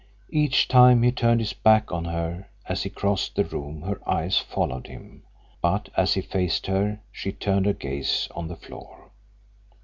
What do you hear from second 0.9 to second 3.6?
he turned his back on her as he crossed the